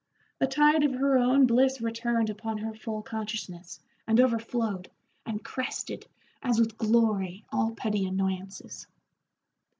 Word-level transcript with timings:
The 0.39 0.47
tide 0.47 0.83
of 0.83 0.95
her 0.95 1.15
own 1.19 1.45
bliss 1.45 1.79
returned 1.79 2.31
upon 2.31 2.57
her 2.57 2.73
full 2.73 3.03
consciousness 3.03 3.79
and 4.07 4.19
overflowed, 4.19 4.89
and 5.27 5.43
crested, 5.45 6.07
as 6.41 6.59
with 6.59 6.75
glory, 6.75 7.45
all 7.53 7.75
petty 7.75 8.07
annoyances. 8.07 8.87